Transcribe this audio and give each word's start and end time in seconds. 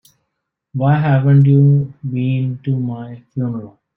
Why 0.73 0.95
haven't 0.97 1.45
you 1.45 1.93
been 2.03 2.57
to 2.63 2.75
my 2.75 3.21
funeral? 3.35 3.79